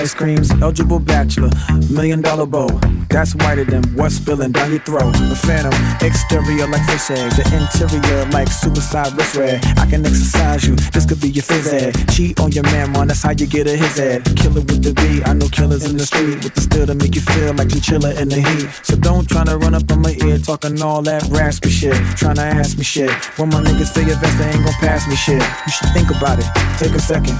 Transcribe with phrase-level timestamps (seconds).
[0.00, 0.50] ice creams.
[0.62, 1.50] Eligible bachelor,
[1.90, 2.68] million dollar bow.
[3.10, 5.12] That's whiter than what's spilling down your throat.
[5.12, 9.60] The phantom, exterior like fish egg, the interior like suicide wrist red.
[9.76, 11.92] I can exercise you, this could be your phys ed.
[12.12, 14.24] Cheat on your man, man, that's how you get a his head.
[14.36, 17.14] Killer with the B, I know killers in the street with the steel to make
[17.14, 18.70] you feel like you chiller in the heat.
[18.82, 21.98] So don't try to run up on my ear talking all that raspy shit.
[22.16, 23.10] Trying to ask me shit.
[23.38, 25.42] When my niggas say your best, they ain't gon' pass me shit.
[25.66, 26.48] You should think about it.
[26.78, 27.36] Take a second.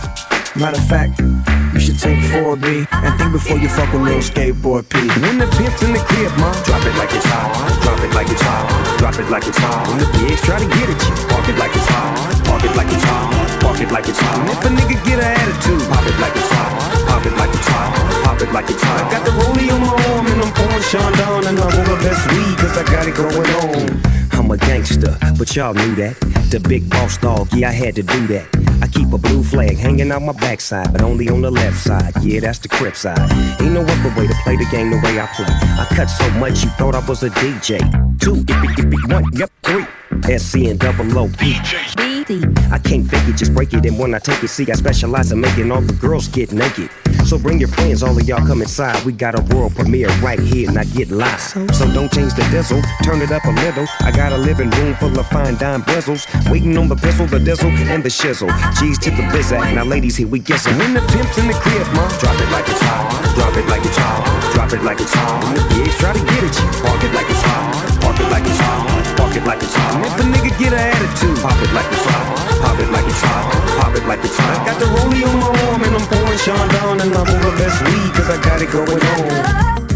[0.56, 1.22] Matter of fact,
[1.72, 4.98] you should take 4B and think before you fuck with little skateboard P.
[5.22, 7.50] When the pimp's in the crib, ma, drop it like it's hot.
[7.82, 8.66] Drop it like it's hot.
[8.98, 9.86] Drop it like it's hot.
[9.88, 12.10] When the pigs try to get at you, park it like it's hot.
[12.44, 13.60] Park it like it's hot.
[13.62, 14.50] Park it like it's hot.
[14.50, 16.72] If a nigga get an attitude, pop it like it's hot.
[17.06, 17.90] Pop it like it's hot.
[18.24, 19.00] Pop it like it's hot.
[19.00, 21.96] I got the rollie on my arm and I'm pouring Sean down and I'm over
[22.02, 24.00] best weed cause I got it going on.
[24.32, 26.18] I'm a gangster, but y'all knew that.
[26.50, 28.69] The big boss dog, yeah, I had to do that.
[29.00, 32.12] I keep a blue flag hanging out my backside, but only on the left side.
[32.22, 33.18] Yeah, that's the crip side.
[33.58, 35.46] Ain't no other way to play the game the way I play.
[35.48, 37.80] I cut so much you thought I was a DJ.
[38.20, 39.86] Two, ippy, ippy, one, yep, three.
[40.36, 41.28] SC and double O
[42.30, 43.84] I can't fake it, just break it.
[43.84, 46.88] And when I take it, see, I specialize in making all the girls get naked.
[47.26, 49.04] So bring your friends, all of y'all come inside.
[49.04, 51.40] We got a world premiere right here, and I get live.
[51.40, 53.86] So don't change the diesel, turn it up a little.
[54.00, 56.26] I got a living room full of fine dime bristles.
[56.48, 58.50] Waiting on the pistol, the diesel, and the shizzle.
[58.78, 59.74] G's to the bizac.
[59.74, 60.78] Now, ladies, here we get some.
[60.78, 63.34] When the pimp's in the crib, ma, drop it like it's hot.
[63.34, 64.52] Drop it like it's hot.
[64.54, 65.42] Drop it like it's hot.
[65.44, 67.69] When the pigs try to get at you, park it like it's hot.
[68.30, 68.86] Like it's hot.
[69.18, 69.98] Park it like it's hot.
[69.98, 72.26] And if a nigga get an attitude, pop it like it's hot.
[72.62, 73.44] Pop it like it's hot.
[73.82, 74.66] Pop it like it's hot.
[74.66, 78.10] Got the rollie on my arm and I'm pouring Chandon and I'm over best weed
[78.14, 79.89] cause I got it going on.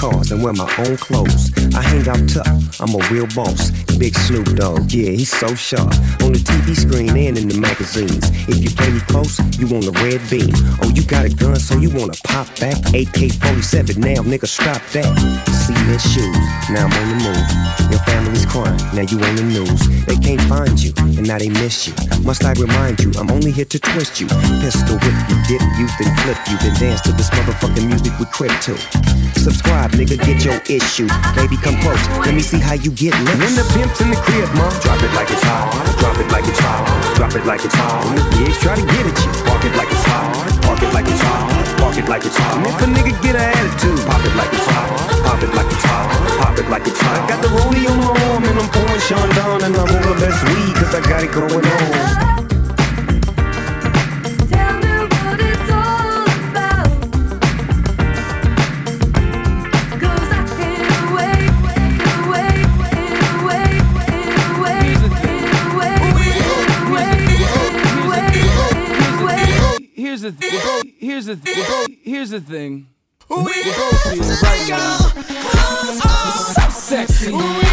[0.00, 1.52] Cars and wear my own clothes.
[1.74, 3.70] I hang out tough, I'm a real boss.
[3.98, 5.92] Big Snoop Dogg, yeah, he's so sharp.
[6.24, 8.24] On the TV screen and in the magazines.
[8.48, 10.48] If you play me close, you want a red beam.
[10.80, 12.76] Oh, you got a gun, so you wanna pop back?
[12.94, 15.06] AK 47, now nigga, stop that.
[15.48, 16.36] See Cement shoes,
[16.70, 17.46] now I'm on the move.
[17.90, 19.80] Your family's crying, now you on the news.
[20.06, 21.94] They can't find you, and now they miss you.
[22.22, 24.26] Must I remind you, I'm only here to twist you.
[24.60, 28.26] Pistol whip you, dip you, then flip you, then dance to this motherfucking music we
[28.26, 28.74] crib to.
[29.38, 31.08] Subscribe, nigga, get your issue.
[31.34, 33.56] Baby, come close, let me see how you get When lips.
[33.56, 35.70] the pimp's in the crib, ma, drop it like it's hot.
[35.98, 37.16] Drop it like it's hot.
[37.16, 38.04] Drop it like it's hot.
[38.06, 40.28] When the pigs try to get at you, park it like it's hot.
[40.62, 41.78] Park it like it's hot.
[41.78, 42.60] Park it like it's hot.
[42.66, 44.88] If a nigga get an attitude, pop it like it's hot.
[45.24, 46.08] Pop it like it's hot.
[46.40, 47.16] Pop it like it's hot.
[47.16, 50.20] I got the rollie on my arm and I'm pouring Chandon and I'm over the
[50.20, 52.39] best weed cause I got it going on.
[71.30, 71.98] The thing.
[72.02, 72.88] Here's the thing.
[73.28, 74.96] We're both feeling right now.
[76.00, 77.30] So sexy.
[77.30, 77.69] Let's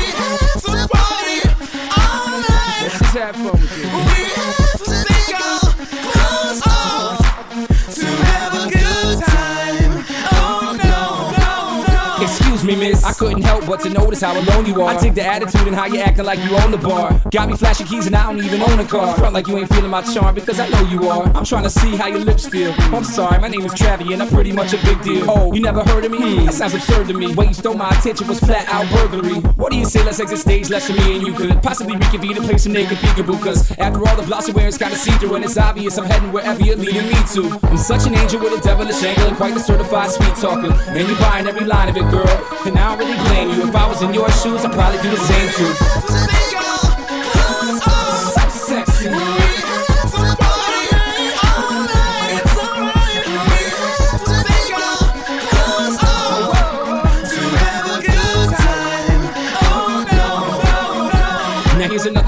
[13.67, 14.89] but to notice how alone you are.
[14.89, 17.21] I dig the attitude and how you acting like you own the bar.
[17.31, 19.13] Got me flashing keys and I don't even own a car.
[19.17, 21.25] Front like you ain't feeling my charm because I know you are.
[21.35, 22.73] I'm trying to see how your lips feel.
[22.95, 25.29] I'm sorry, my name is Travie and I'm pretty much a big deal.
[25.29, 26.17] Oh, you never heard of me?
[26.17, 26.45] Hmm.
[26.45, 27.35] That sounds absurd to me.
[27.35, 29.41] What you stole my attention was flat out burglary.
[29.57, 30.03] What do you say?
[30.03, 32.97] Let's exit stage left for me and you could possibly reconvene and play some naked
[32.99, 33.43] peekaboo.
[33.43, 36.31] Cause after all the blossom wear is kinda see through and it's obvious I'm heading
[36.31, 37.59] wherever you're leading me to.
[37.67, 40.71] I'm such an angel with a devilish angle and quite the certified sweet talker.
[40.87, 42.27] And you're buying every line of it, girl.
[42.65, 43.66] And I don't really blame you.
[43.67, 46.36] If I was in your shoes, I'd probably do the same too.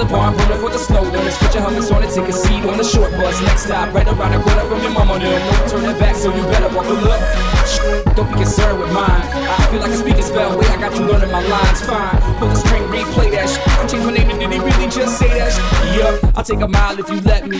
[0.10, 1.38] The slow learners.
[1.38, 3.42] Put your hummus on and take a seat on the short bus.
[3.42, 5.18] Next stop, right around the corner from your mama.
[5.18, 8.16] No, no turning back, so you better buckle up.
[8.16, 9.08] Don't be concerned with mine.
[9.08, 10.58] I feel like a Speak & Spell.
[10.58, 11.82] Wait, I got you learning my lines.
[11.82, 12.22] Fine.
[12.38, 13.68] Pull the string, replay that shit.
[13.68, 15.98] I changed my name, and did he really just say that shit?
[15.98, 17.60] Yup, I'll take a mile if you let me.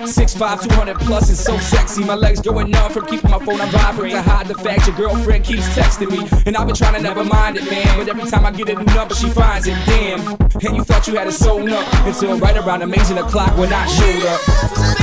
[0.00, 2.04] 6'5, 200 plus is so sexy.
[2.04, 4.12] My legs going numb from keeping my phone on vibrate.
[4.12, 6.26] To hide the fact your girlfriend keeps texting me.
[6.46, 7.98] And I've been trying to never mind it, man.
[7.98, 9.76] But every time I get a new number, she finds it.
[9.86, 10.20] Damn.
[10.66, 13.86] And you thought you had it sewn up until right around amazing o'clock when I
[13.86, 14.99] showed up.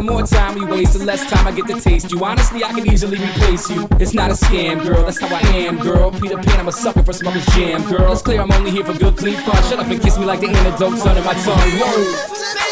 [0.00, 2.24] The more time we waste, the less time I get to taste you.
[2.24, 3.86] Honestly, I can easily replace you.
[3.98, 6.10] It's not a scam, girl, that's how I am, girl.
[6.10, 8.10] Peter Pan, I'm a sucker for smoker's jam, girl.
[8.12, 9.62] It's clear I'm only here for good, clean fun.
[9.64, 11.70] Shut up and kiss me like the antidote's under my tongue.
[11.78, 12.69] Whoa.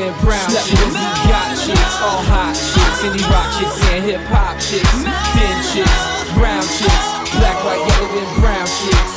[0.00, 0.94] been brown chicks,
[1.28, 5.04] got chicks, all hot chicks, indie rock chicks and hip hop chicks,
[5.36, 9.09] thin chicks, brown chicks, black, white, yellow, and brown chicks.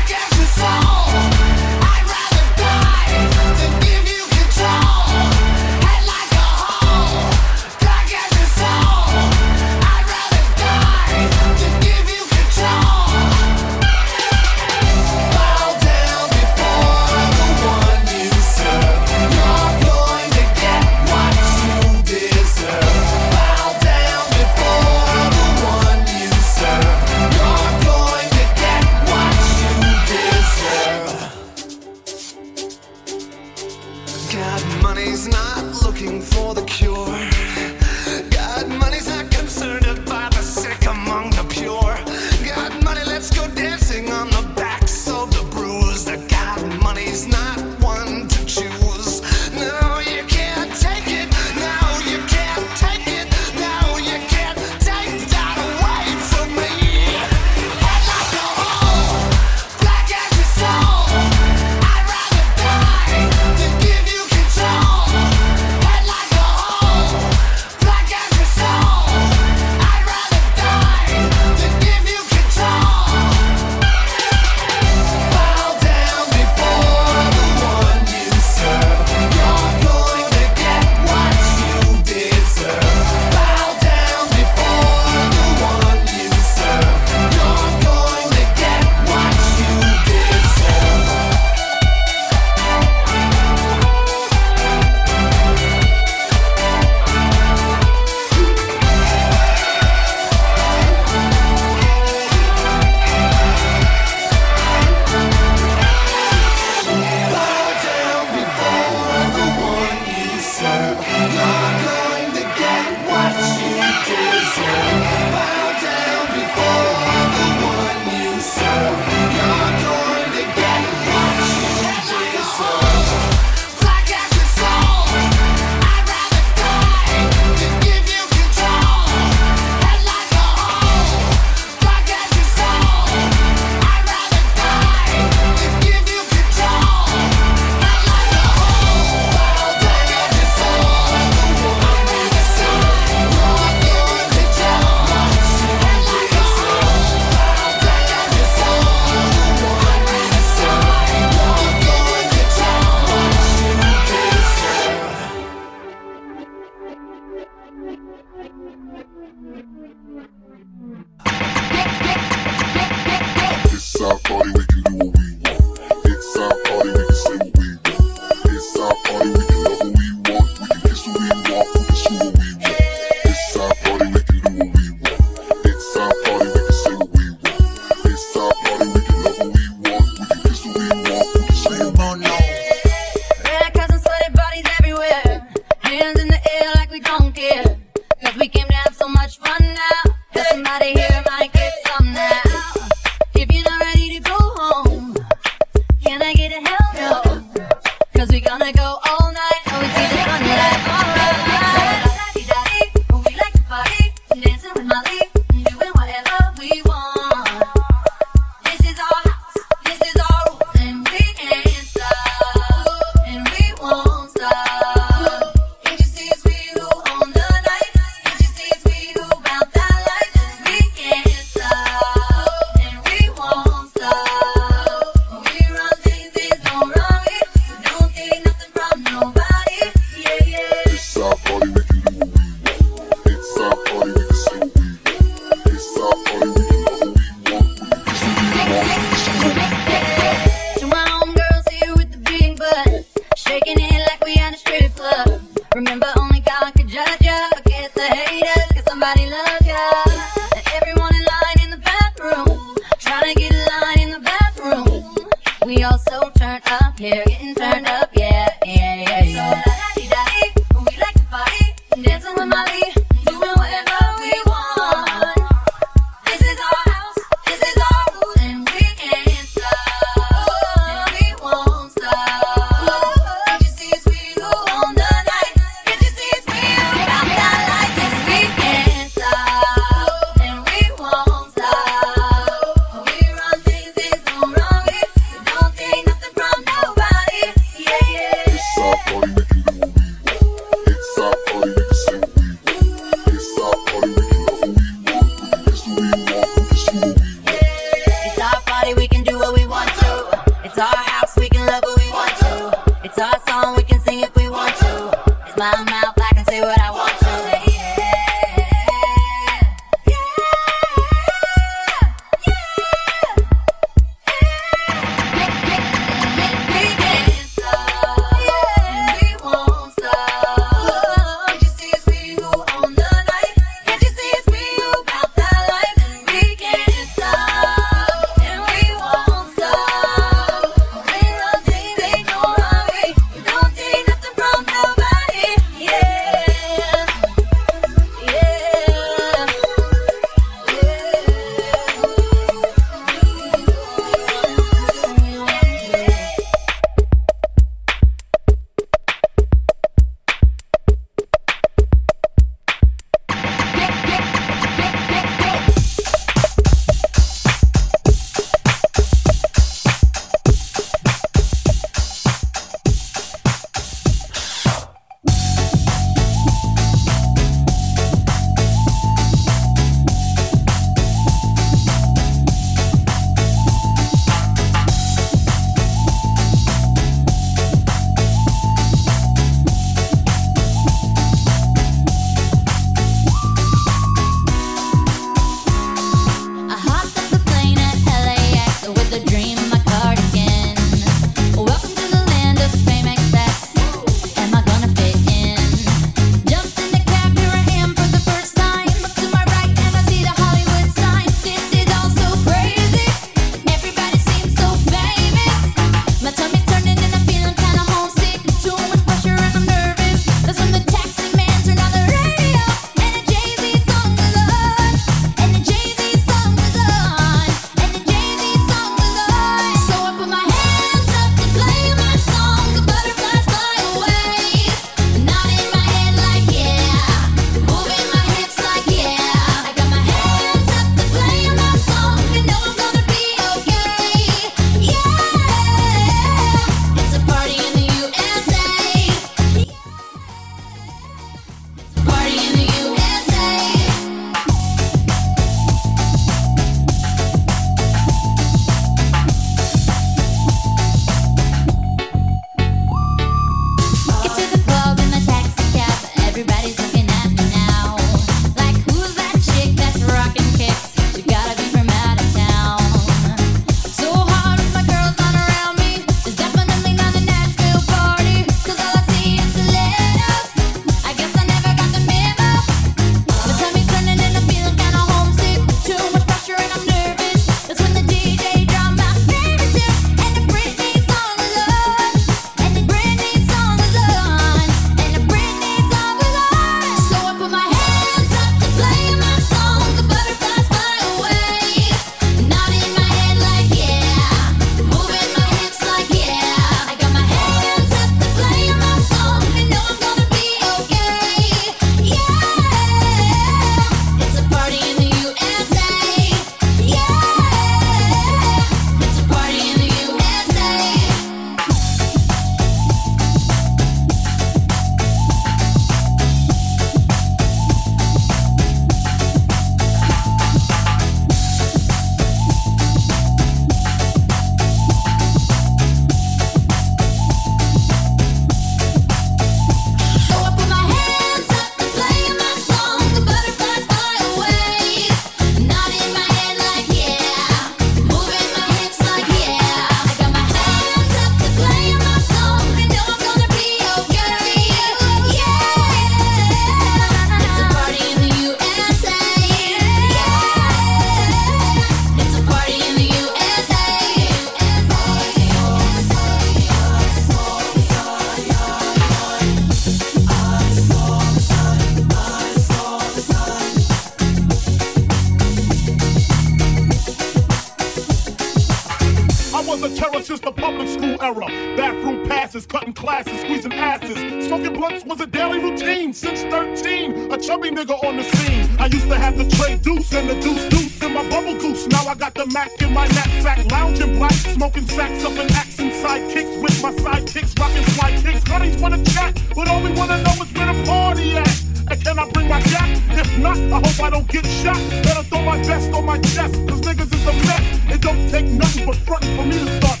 [571.21, 571.47] era.
[571.77, 574.47] Bathroom passes, cutting classes, squeezing asses.
[574.47, 577.31] Smoking blunts was a daily routine since 13.
[577.31, 578.67] A chubby nigga on the scene.
[578.79, 581.87] I used to have the trade deuce and the deuce deuce in my bubble goose.
[581.87, 585.79] Now I got the Mac in my knapsack, lounging black, smoking sacks up and axe
[585.79, 588.47] and sidekicks with my sidekicks, rocking fly kicks.
[588.49, 591.63] Honey's wanna chat, but all we wanna know is where the party at.
[591.89, 592.89] And can I bring my jack?
[593.09, 594.77] If not, I hope I don't get shot.
[595.03, 597.93] Better throw my vest on my chest, cause niggas is a mess.
[597.93, 600.00] It don't take nothing but front for me to start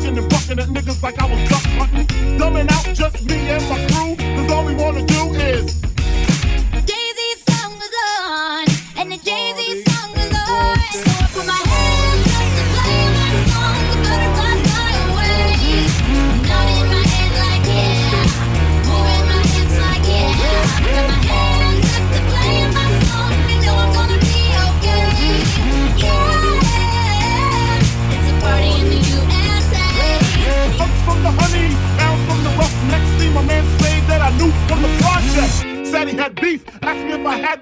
[0.00, 2.06] ducking and bucking at niggas like I was duck hunting.
[2.38, 5.79] Dumbing out just me and my crew, cause all we wanna do is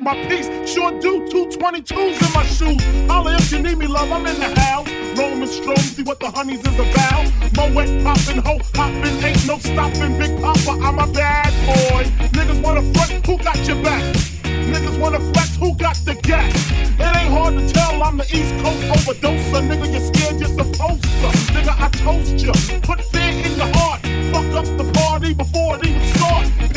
[0.08, 0.48] my piece.
[0.66, 2.82] Sure do, 222s in my shoes.
[3.10, 4.88] Holla if you need me, love, I'm in the house.
[5.18, 7.24] Roman stroll, see what the honeys is about.
[7.56, 10.18] Moet poppin', ho hoppin', ain't no stoppin'.
[10.18, 12.04] Big Papa, I'm a bad boy.
[12.36, 14.02] Niggas wanna front, who got your back?
[14.44, 16.54] Niggas wanna flex, who got the gas?
[16.98, 19.62] It ain't hard to tell, I'm the East Coast overdoser.
[19.68, 21.28] Nigga, you're scared, you're supposed to.
[21.54, 22.52] Nigga, I toast you.
[22.80, 24.00] Put fear in your heart.
[24.32, 26.17] Fuck up the party before it even.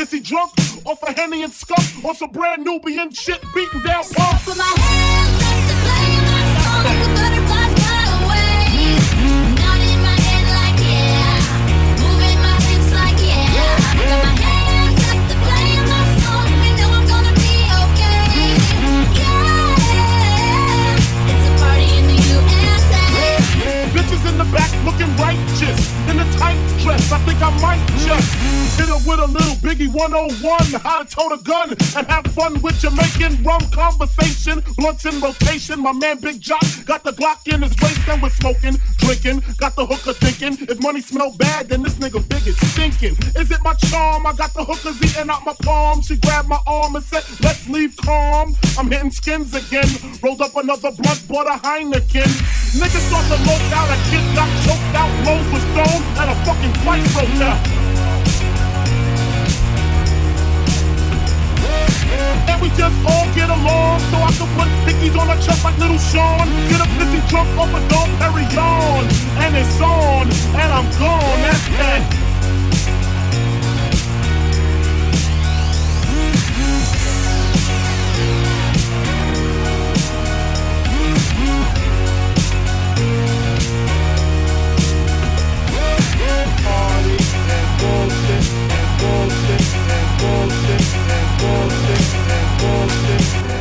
[0.02, 0.52] Is he drunk?
[0.86, 2.04] Off a Henny and Skunk?
[2.04, 4.48] Or some brand Nubian shit beating down pump?
[4.58, 6.82] My hands up.
[6.90, 8.66] The butterflies fly away.
[10.02, 11.38] My head like yeah.
[12.42, 14.34] My hips like yeah.
[14.34, 14.41] Got
[24.02, 25.94] Bitches in the back looking righteous.
[26.10, 27.12] In a tight dress.
[27.12, 31.32] I think I might just Hit her with a little Biggie 101, how to tote
[31.32, 34.64] a gun and have fun with Jamaican rum conversation.
[34.78, 38.30] Blunts in rotation, my man Big Jock got the Glock in his waist and we're
[38.30, 39.44] smoking, drinking.
[39.58, 43.16] Got the hooker thinking, if money smell bad, then this nigga big is stinking.
[43.36, 44.26] Is it my charm?
[44.26, 46.02] I got the hookers eating out my palm.
[46.02, 48.56] She grabbed my arm and said, let's leave calm.
[48.80, 49.90] I'm hitting skins again.
[50.24, 52.32] Rolled up another blunt, bought a Heineken.
[52.80, 55.12] Niggas thought the low out, a kid got choked out,
[56.22, 57.60] and a fucking fight broke out.
[62.48, 64.00] And we just all get along.
[64.12, 66.48] So I can put pickies on a chest like little Sean.
[66.70, 69.04] Get a pissy drunk off a Dom Perignon.
[69.44, 71.42] And it's on, and I'm gone.
[71.42, 72.31] That's that.
[86.64, 88.46] bullshit
[88.78, 90.86] and bullshit and bullshit
[91.18, 92.04] and bullshit
[92.38, 93.61] and bullshit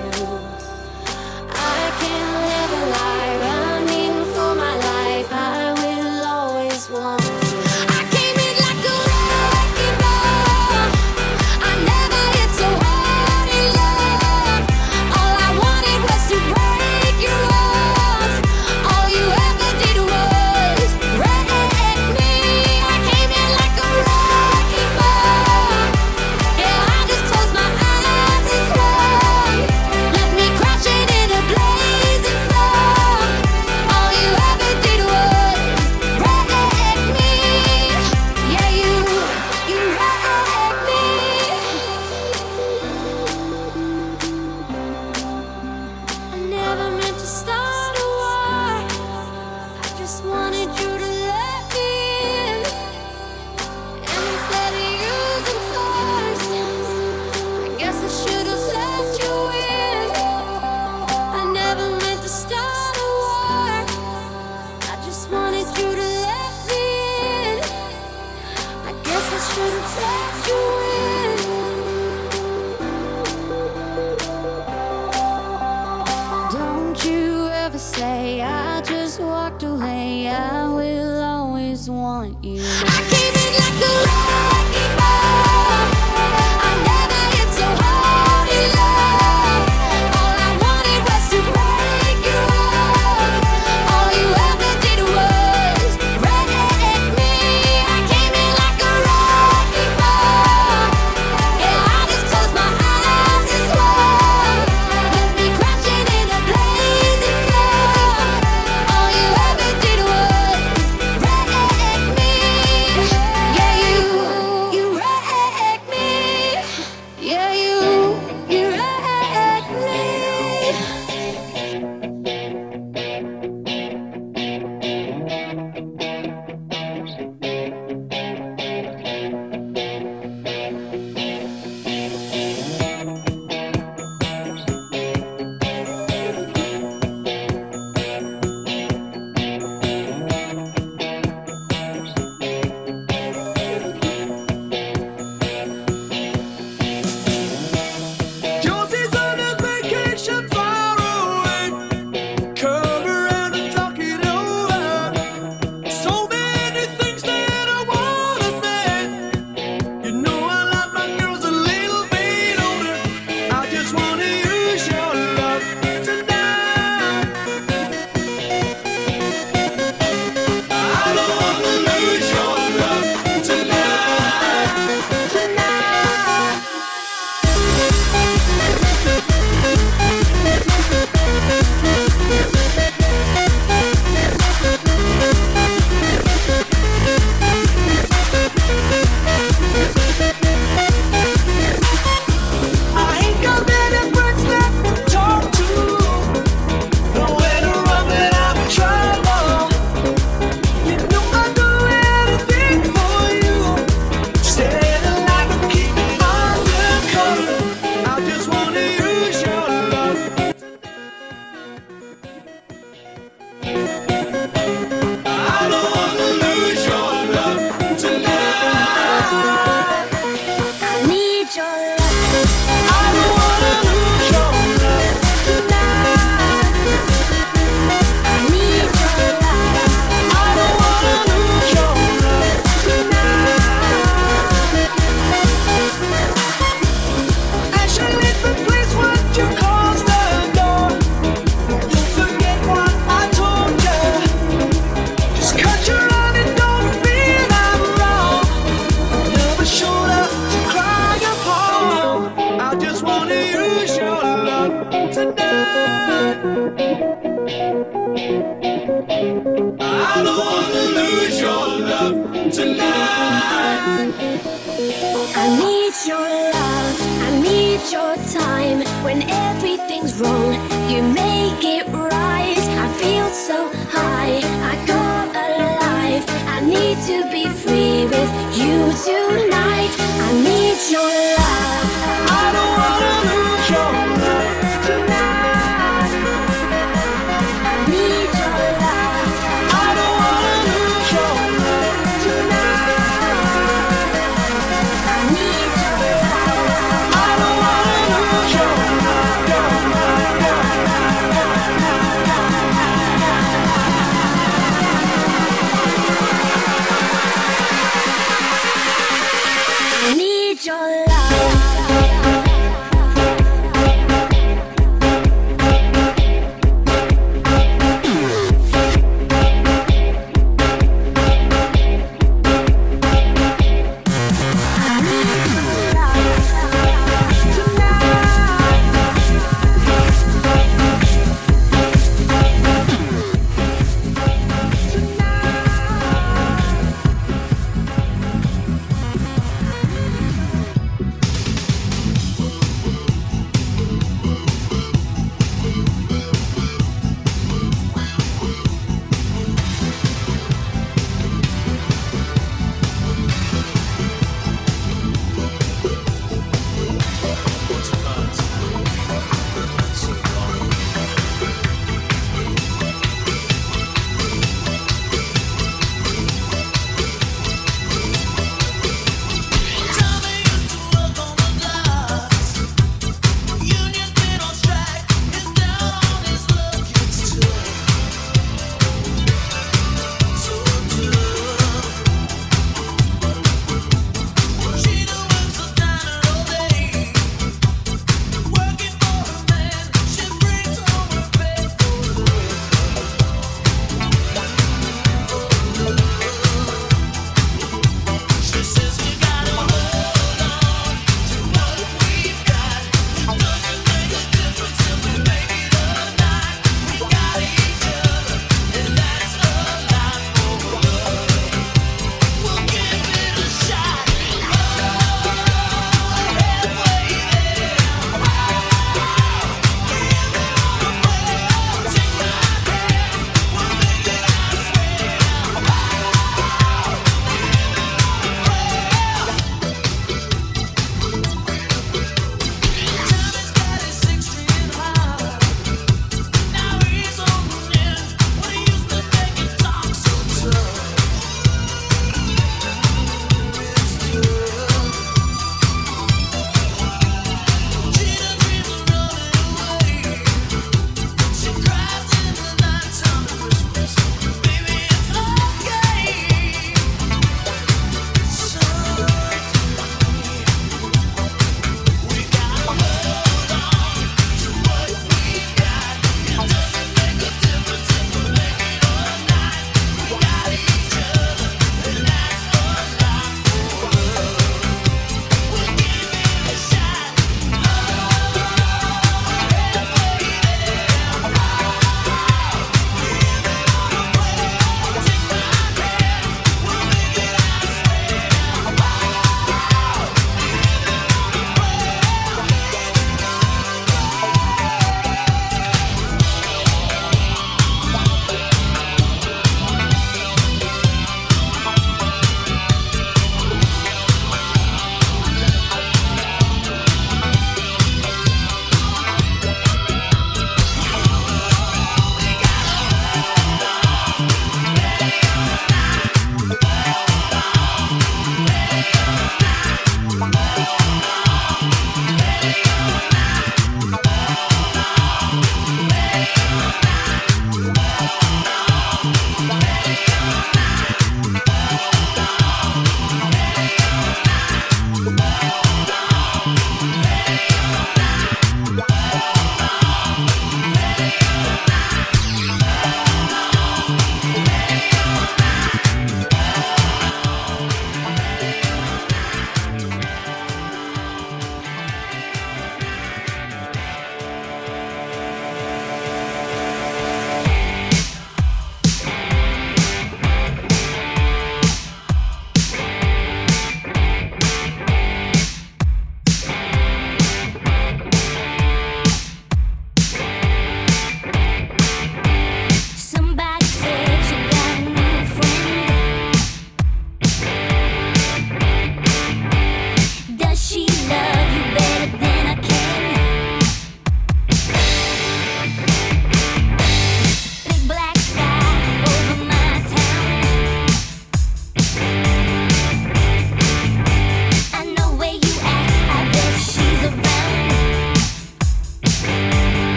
[270.91, 272.57] you make it right.
[272.83, 276.23] I feel so high, I come alive.
[276.55, 279.93] I need to be free with you tonight.
[280.27, 282.30] I need your love.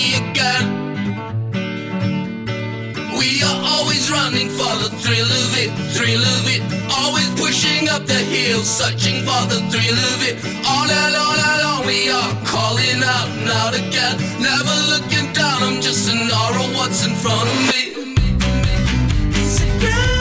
[0.00, 0.64] me again.
[3.20, 6.62] We are always running for the thrill of it, thrill of it.
[7.00, 10.36] Always pushing up the hill, searching for the thrill of it.
[10.72, 14.16] All alone, all and we are calling out, not again.
[14.48, 17.82] Never looking down, I'm just in awe what's in front of me.
[19.40, 20.19] It's a.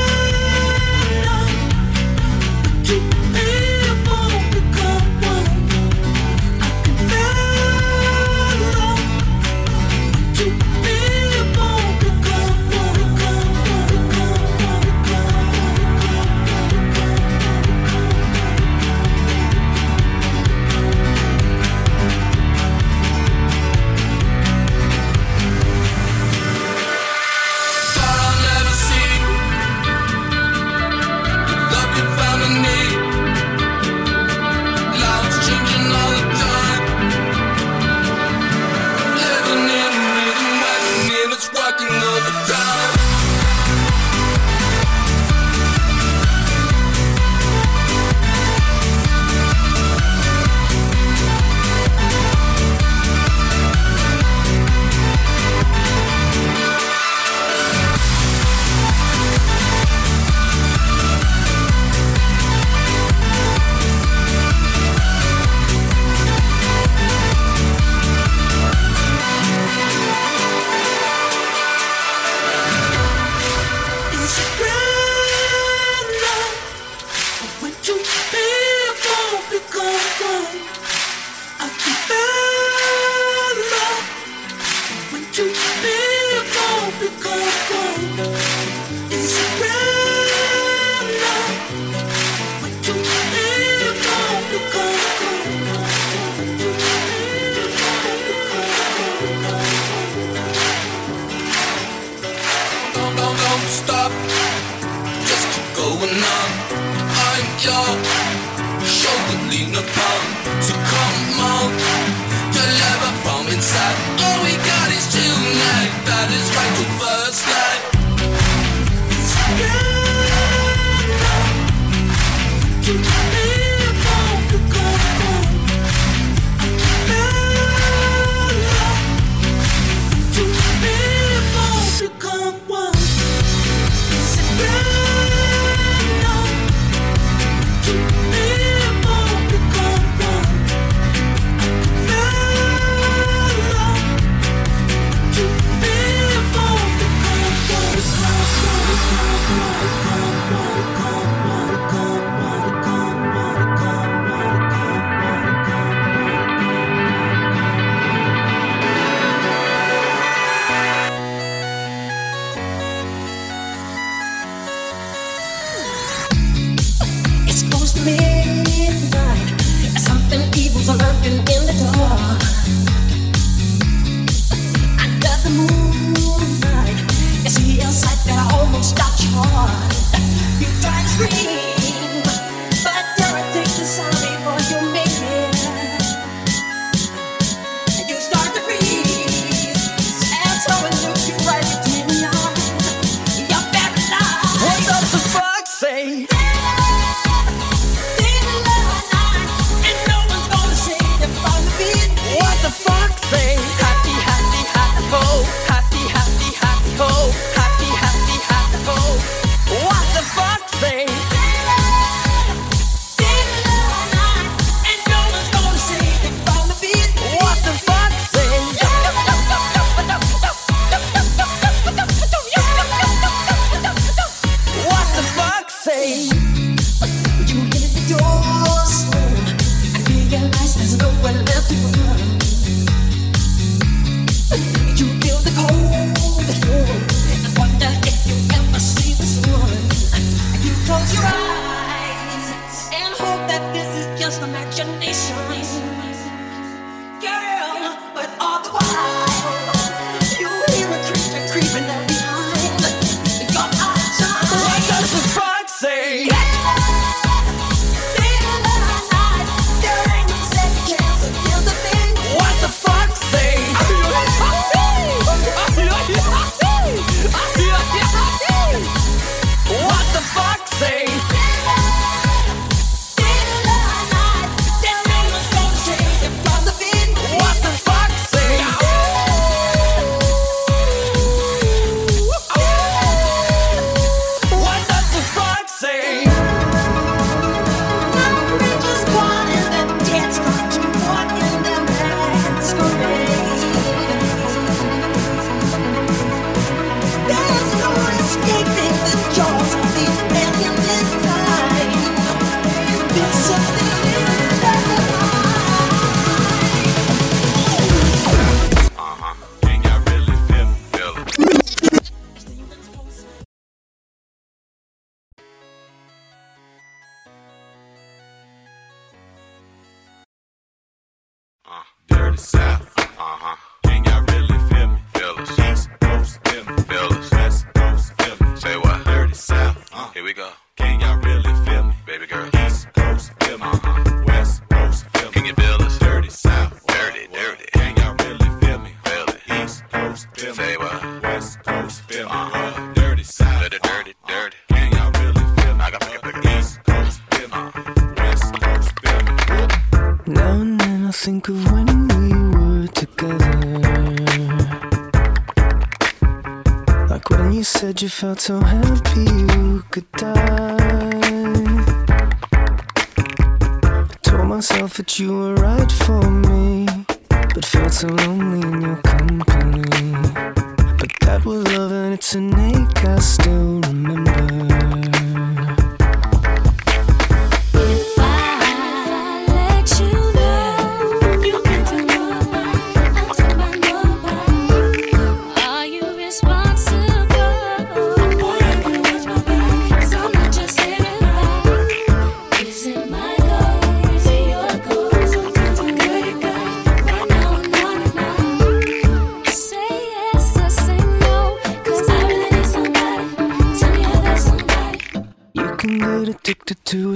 [358.19, 358.78] felt so happy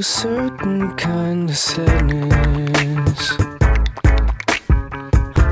[0.03, 3.39] a certain kind of sadness,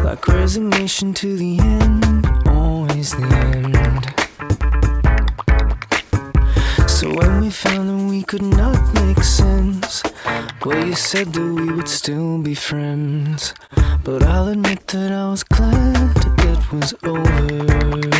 [0.04, 4.04] like resignation to the end, always the end.
[6.90, 10.04] So when we found that we could not make sense,
[10.66, 13.54] well, you said that we would still be friends,
[14.04, 18.11] but I'll admit that I was glad it was over.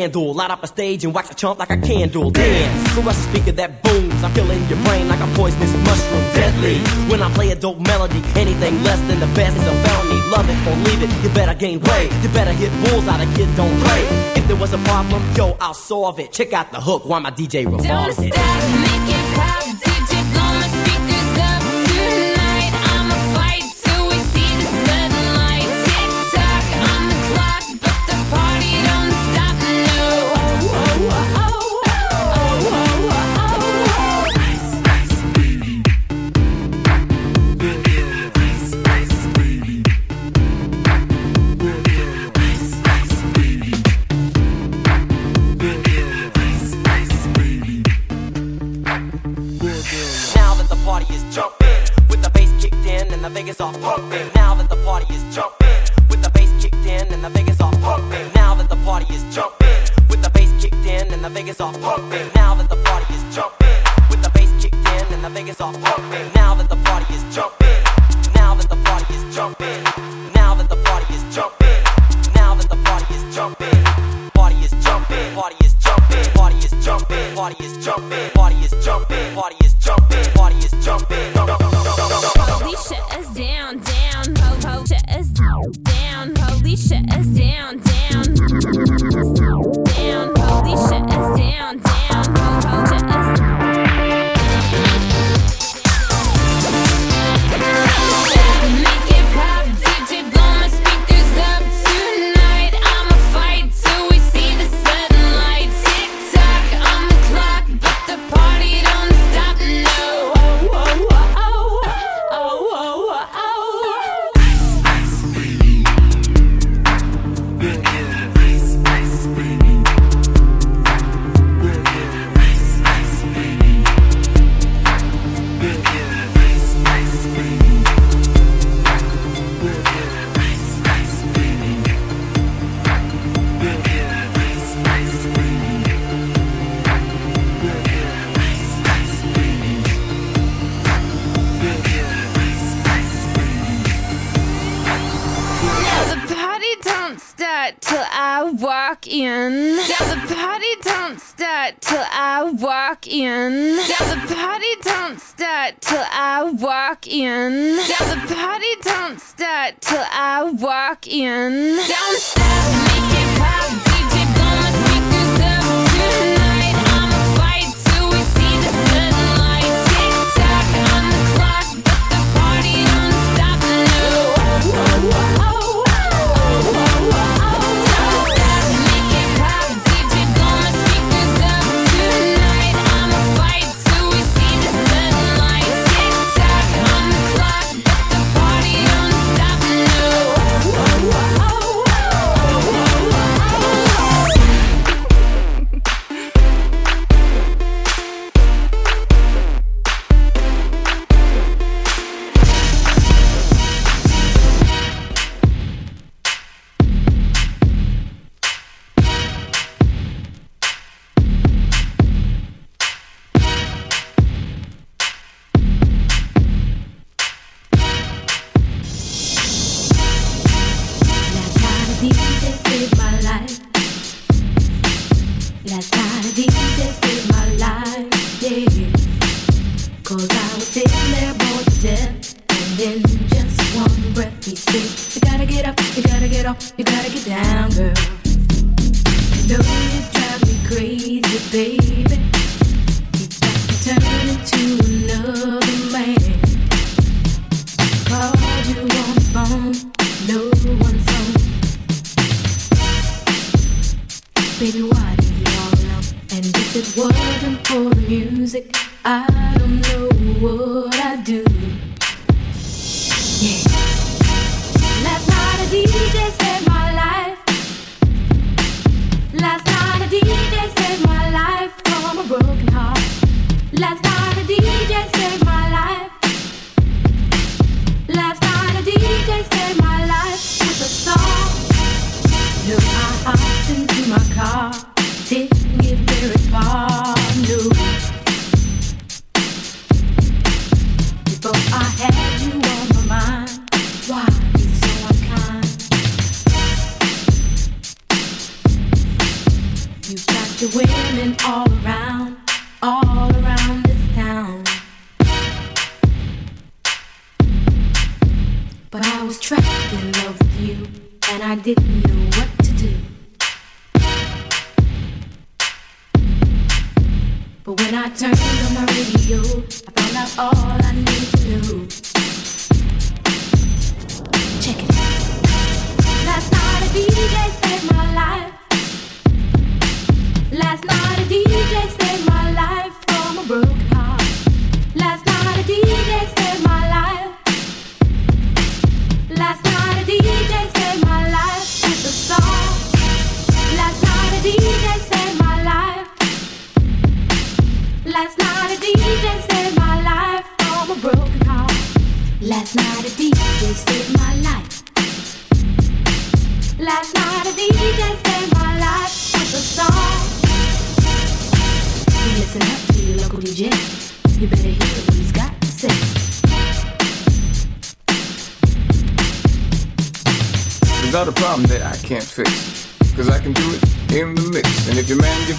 [0.00, 0.34] vandal.
[0.34, 2.30] Light up a stage and wax a chump like a candle.
[2.30, 4.22] Dance, caress speak speaker that booms.
[4.24, 6.24] I'm killing your brain like a poisonous mushroom.
[6.34, 6.78] Deadly.
[7.10, 10.20] When I play a dope melody, anything less than the best is a felony.
[10.34, 12.10] Love it or leave it, you better gain weight.
[12.22, 14.02] You better hit bulls out of kids don't play.
[14.38, 16.32] If there was a problem, yo, I'll solve it.
[16.32, 18.99] Check out the hook while my DJ revolves it.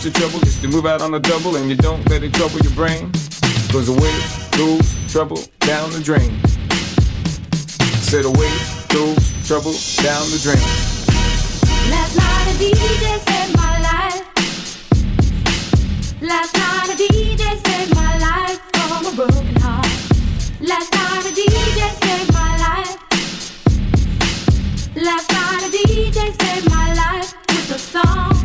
[0.01, 2.33] That's the trouble, is to move out on the double and you don't let it
[2.33, 3.11] trouble your brain.
[3.71, 4.11] Goes away,
[4.57, 6.41] lose, trouble, down the drain.
[8.01, 8.49] Said away,
[8.97, 10.57] lose, trouble, down the drain.
[11.93, 14.25] Last night a DJ saved my life.
[16.19, 19.85] Last night a DJ saved my life from a broken heart.
[20.61, 22.97] Last night a DJ saved my life.
[24.95, 28.40] Last night a DJ saved my life with a song.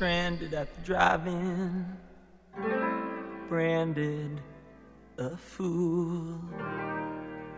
[0.00, 1.84] stranded at the drive in,
[3.50, 4.40] branded
[5.18, 6.40] a fool.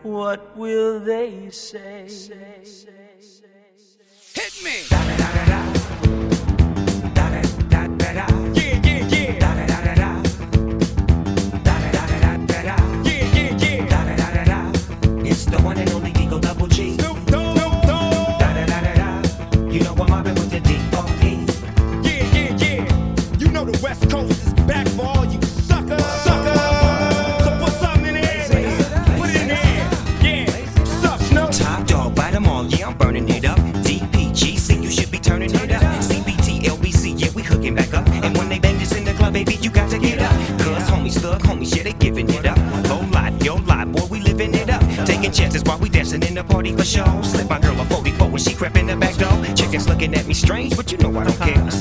[0.02, 2.08] What will they say?
[4.34, 4.72] Hit me!
[4.90, 5.60] Da, da, da, da, da.
[7.14, 8.31] Da, da, da, da, da.
[49.72, 51.71] guess looking at me strange, but you know I don't care.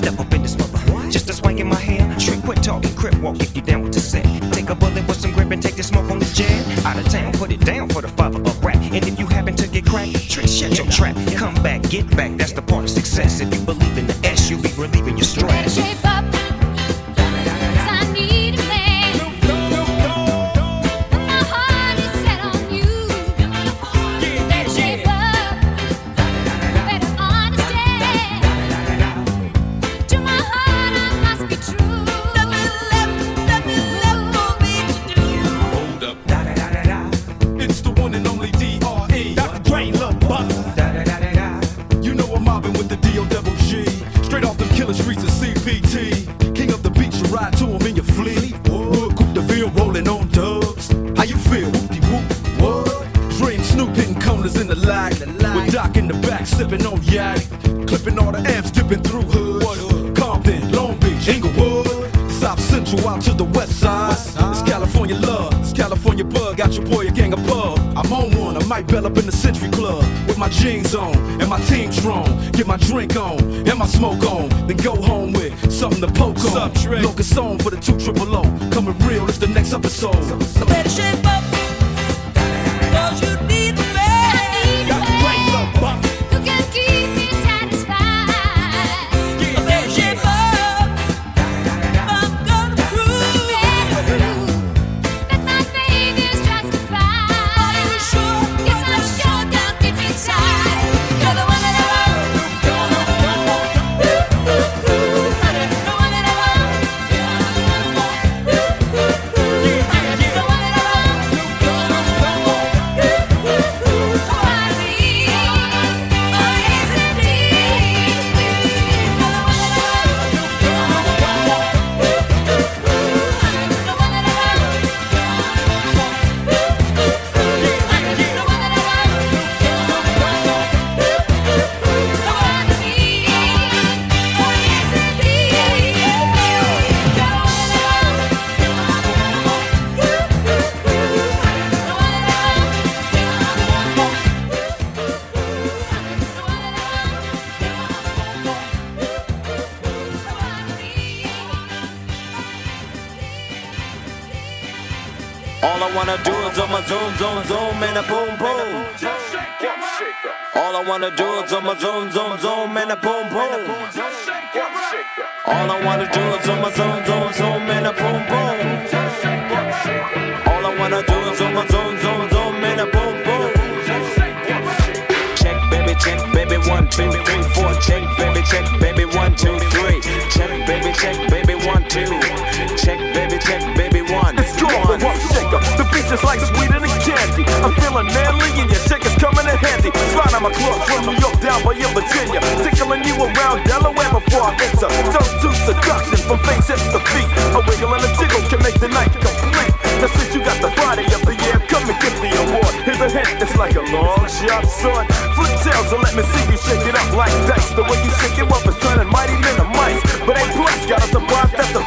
[186.22, 187.42] Is like sweeter than candy.
[187.66, 189.90] I'm feeling manly and your shaker's coming in handy.
[190.14, 192.38] Slide on my clothes from New York down by your Virginia.
[192.62, 194.86] Tickling you around Delaware before I enter.
[195.10, 197.26] Don't do seduction from face hips to feet.
[197.58, 199.74] A wiggle and a jiggle can make the night complete.
[199.98, 202.74] Now since you got the body of the year, come and get the award.
[202.86, 205.10] Here's a hint, it's like a long sharp sword.
[205.34, 207.74] Flip tails and let me see you shake it up like dice.
[207.74, 210.02] The way you shake it up is turning mighty men of mice.
[210.30, 211.82] But A plus got a surprise, that's a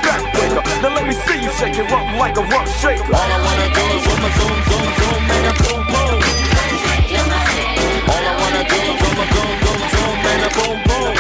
[0.54, 0.82] backbreaker.
[0.82, 3.04] Now let me see you shake it up like a rough shaker.
[3.14, 6.20] All I wanna do is on my zoom, zoom, zoom, and a boom, boom.
[7.10, 8.10] You're my man.
[8.10, 11.14] All I wanna do is on my zoom, zoom, zoom, and a boom, boom.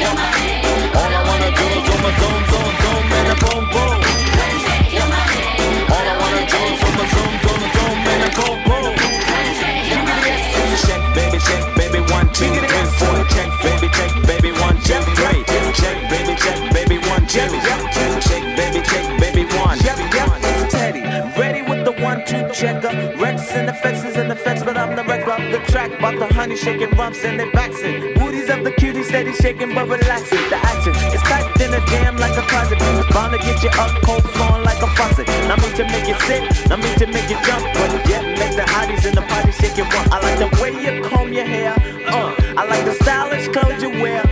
[0.00, 0.62] You're my man.
[0.96, 3.98] All I wanna do is my zoom, zoom, zoom, and a boom, boom.
[4.94, 5.92] You're my man.
[5.94, 8.94] All I wanna do is on my zoom, zoom, zoom, and a boom, boom.
[9.88, 10.76] You're my man.
[10.86, 13.16] Check, baby, check, baby, one, two, three, four.
[13.34, 13.50] Check,
[22.26, 22.90] two checker.
[23.16, 25.90] Rex and the fences and the fence, but I'm the wreck of the track.
[25.98, 28.18] About the honey shaking rumps and they backs it.
[28.18, 30.42] Booties of the cutie steady shaking but relaxing.
[30.50, 32.78] The action is tight in a jam like a closet.
[33.14, 35.26] Bound to get you up cold flowing like a faucet.
[35.48, 38.54] Not me to make you sick, not me to make you jump, but yet make
[38.56, 39.86] the hotties in the party shake it.
[40.12, 41.74] I like the way you comb your hair.
[42.06, 44.25] Uh, I like the stylish clothes you wear.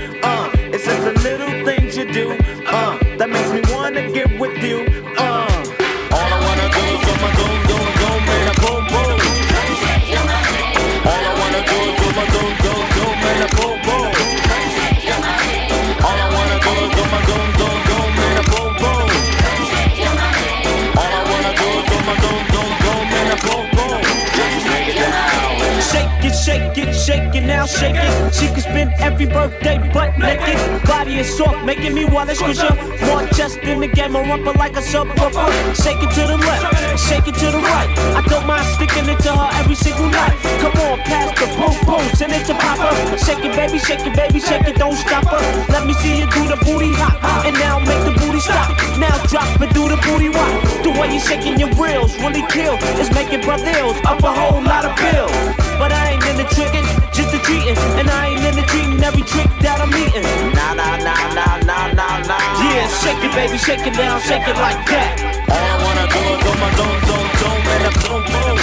[27.05, 27.24] Shake
[27.65, 28.35] it, shake it.
[28.35, 30.59] She can spend every birthday butt naked.
[30.85, 32.75] Body is soft, making me wanna squish her.
[33.07, 35.49] More chest in the game, a rumper like a subwoofer.
[35.75, 37.89] Shake it to the left, shake it to the right.
[38.17, 40.35] I don't mind sticking it to her every single night.
[40.61, 42.91] Come on, pass the boom boom, send it to Papa.
[43.19, 45.43] Shake it, baby, shake it, baby, shake it, don't stop her.
[45.73, 48.71] Let me see you do the booty hop, and now make the booty stop.
[48.99, 50.53] Now drop and do the booty rock.
[50.83, 52.77] The way you shaking your reels really kill.
[53.01, 55.33] It's making brothers up a whole lot of bills.
[55.79, 57.79] But I ain't in the tricking, just a treating.
[57.97, 60.27] And I ain't in the treating every trick that I'm eating.
[60.53, 62.43] Nah, nah, nah, nah, nah, nah, nah.
[62.59, 65.23] Yeah, shake it, baby, shake it down, shake it like that.
[65.47, 68.57] All I wanna do is on my zoom, zoom, zoom, and a boom, boom.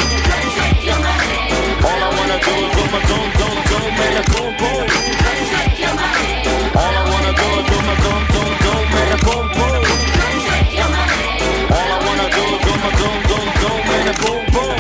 [1.87, 4.87] All I wanna do is on my zoom, zoom, zoom, and a boom, boom.
[6.75, 9.83] All I wanna do is on my zoom, zoom, zoom, and a boom, boom.
[11.71, 14.75] All I wanna do is on my zoom, zoom, zoom, and a boom, boom.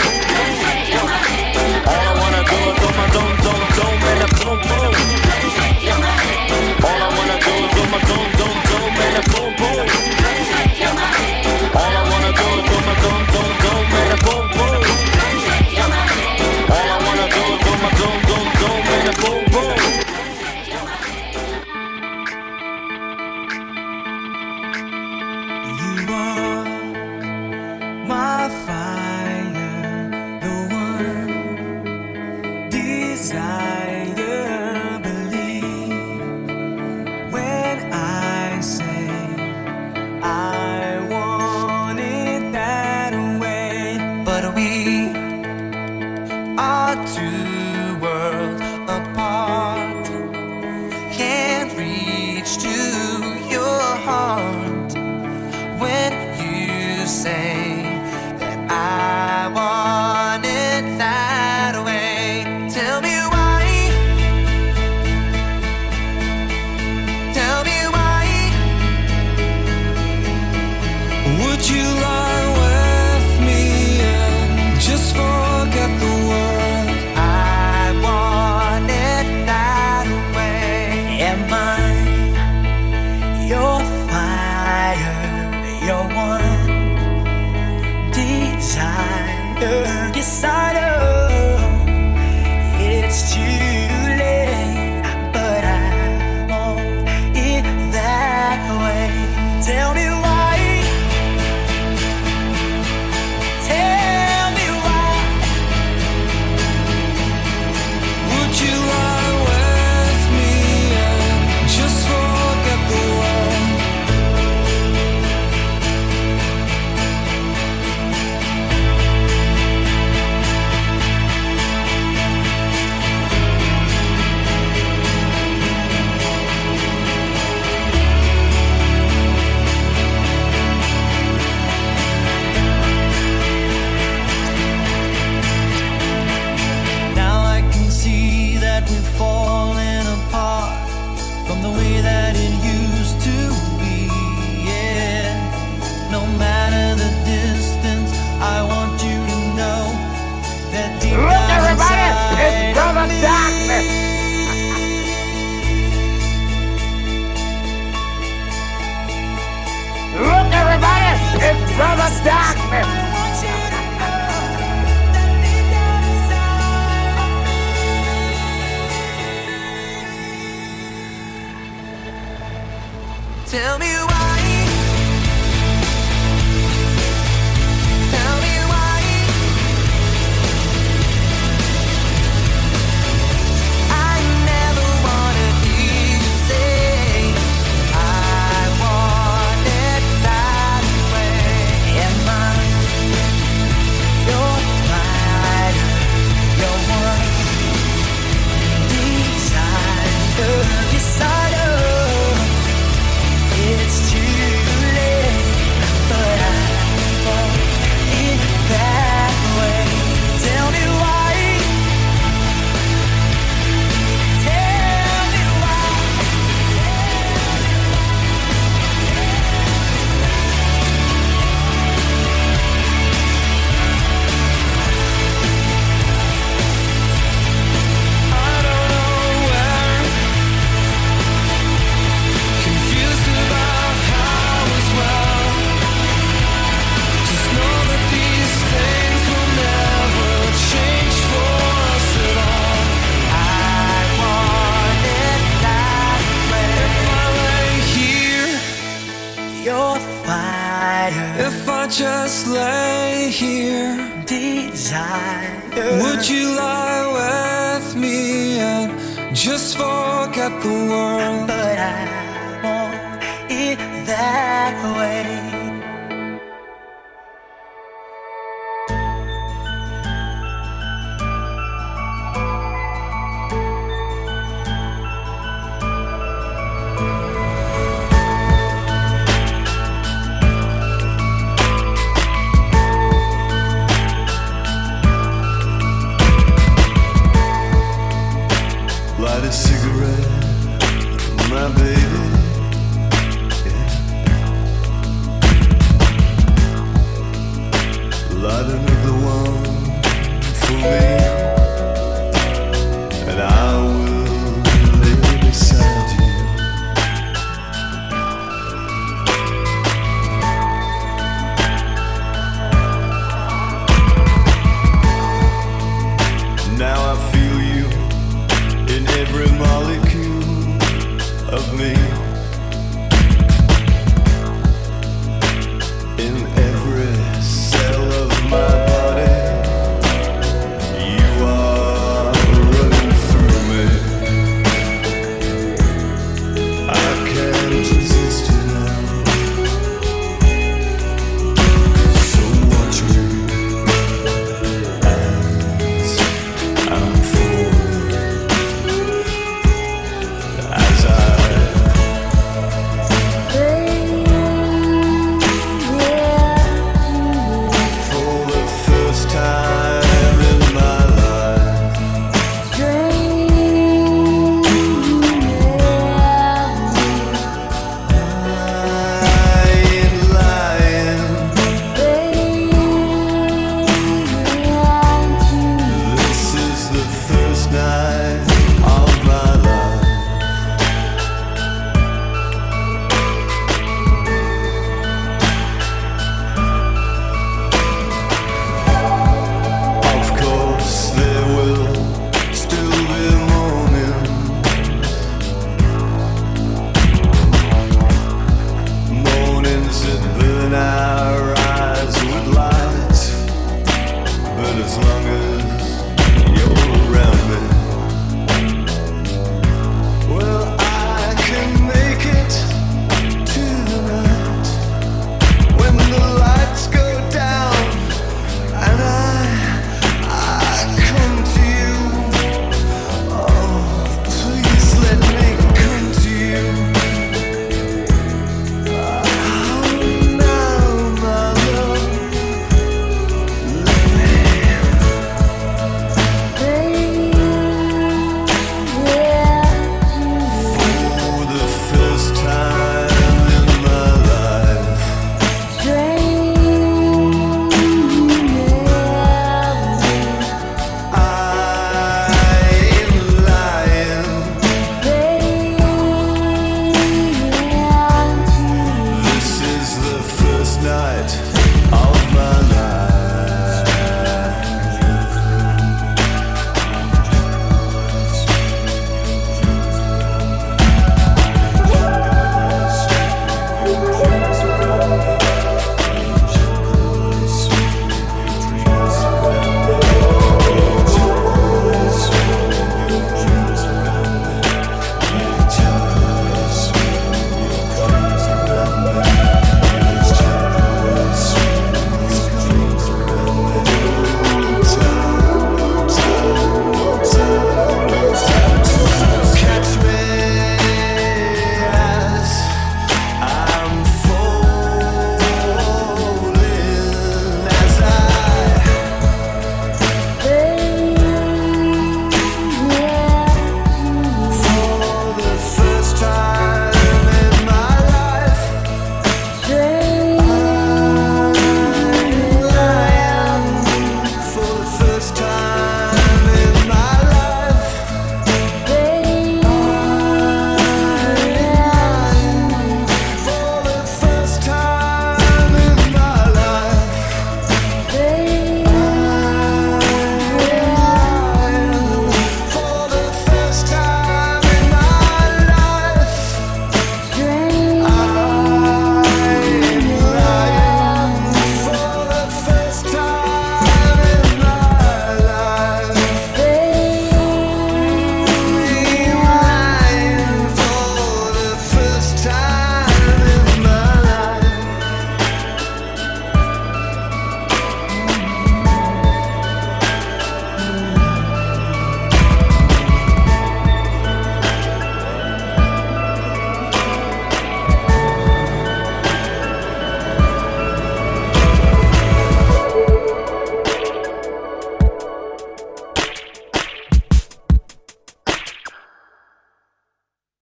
[1.87, 3.40] All I wanna do is on my zoom,